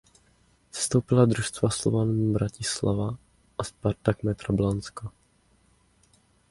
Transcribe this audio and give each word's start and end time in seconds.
Sestoupila 0.77 1.25
družstva 1.31 1.67
Slovan 1.79 2.13
Bratislava 2.39 3.07
a 3.13 3.61
Spartak 3.69 4.17
Metra 4.31 4.57
Blansko. 4.63 5.03